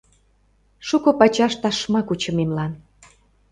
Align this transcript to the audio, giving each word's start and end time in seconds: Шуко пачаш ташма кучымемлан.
Шуко 0.87 1.09
пачаш 1.19 1.53
ташма 1.61 2.01
кучымемлан. 2.07 2.71